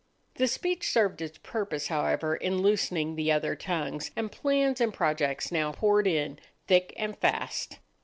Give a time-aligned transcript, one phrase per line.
[0.33, 5.51] The speech served its purpose, however, in loosening the other tongues, and plans and projects
[5.51, 7.77] now poured in thick and fast.